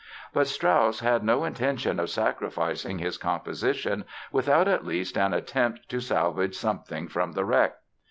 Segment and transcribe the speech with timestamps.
[0.33, 5.99] But Strauss had no intention of sacrificing his composition without at least an attempt to
[5.99, 7.75] salvage something from the wreck.